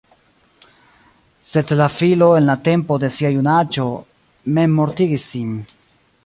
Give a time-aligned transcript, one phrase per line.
[1.49, 3.87] Sed la filo en la tempo de sia junaĝo
[4.57, 5.55] memmortigis sin.